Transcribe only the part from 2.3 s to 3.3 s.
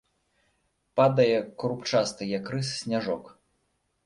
як рыс, сняжок.